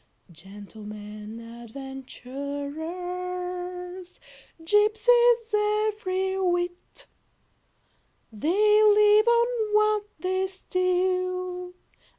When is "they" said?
8.31-8.81, 10.19-10.47